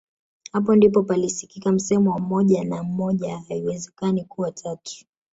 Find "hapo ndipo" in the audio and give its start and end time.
0.51-1.03